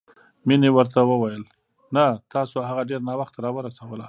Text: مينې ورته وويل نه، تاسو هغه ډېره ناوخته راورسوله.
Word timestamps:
مينې 0.47 0.69
ورته 0.73 0.99
وويل 1.09 1.43
نه، 1.95 2.05
تاسو 2.33 2.57
هغه 2.69 2.81
ډېره 2.89 3.03
ناوخته 3.09 3.37
راورسوله. 3.45 3.99